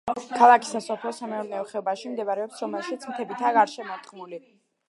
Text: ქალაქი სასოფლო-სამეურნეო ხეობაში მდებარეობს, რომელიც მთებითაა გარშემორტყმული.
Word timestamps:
ქალაქი 0.37 0.69
სასოფლო-სამეურნეო 0.69 1.67
ხეობაში 1.73 2.13
მდებარეობს, 2.15 2.65
რომელიც 2.67 3.09
მთებითაა 3.13 3.53
გარშემორტყმული. 3.63 4.43